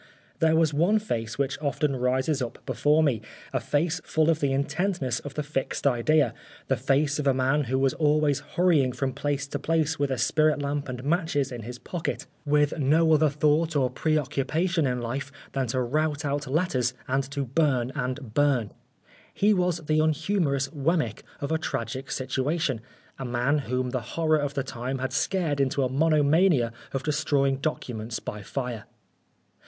[0.39, 3.21] There was one face which often rises up before me,
[3.53, 6.33] a face full of the intentness of the fixed idea,
[6.69, 10.17] the face of a man who was always hurrying from place to place with a
[10.17, 13.89] spirit lamp and matches in his pocket, with no other 164 Oscar Wilde thought nor
[13.91, 18.71] preoccupation in life than to rout out letters and to burn and burn.
[19.31, 22.81] He was the unhumorous Wemmick of a tragic situation,
[23.19, 27.57] a man whom the horror of the time had scared into a monomania of destroying
[27.57, 28.85] documents by fire.